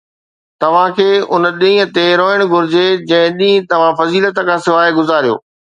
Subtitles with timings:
[0.61, 1.05] توهان کي
[1.37, 5.35] ان ڏينهن تي روئڻ گهرجي جنهن ڏينهن توهان فضيلت کان سواءِ گذاريو